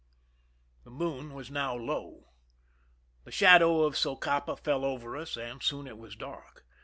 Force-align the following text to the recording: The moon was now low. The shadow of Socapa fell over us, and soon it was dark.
The 0.83 0.89
moon 0.89 1.35
was 1.35 1.51
now 1.51 1.75
low. 1.75 2.29
The 3.23 3.31
shadow 3.31 3.83
of 3.83 3.95
Socapa 3.95 4.57
fell 4.57 4.83
over 4.83 5.15
us, 5.15 5.37
and 5.37 5.61
soon 5.61 5.85
it 5.85 5.99
was 5.99 6.15
dark. 6.15 6.65